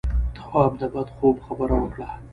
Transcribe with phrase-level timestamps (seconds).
[0.35, 2.07] تواب د بد خوب خبره وکړه.